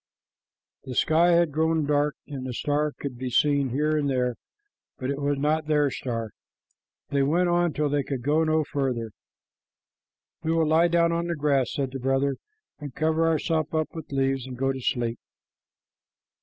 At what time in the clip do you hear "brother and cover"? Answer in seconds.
11.99-13.27